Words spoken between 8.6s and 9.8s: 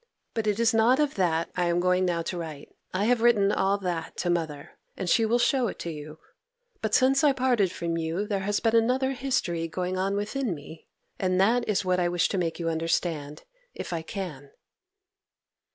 another history